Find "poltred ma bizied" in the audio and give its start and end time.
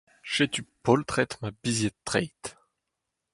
0.83-1.95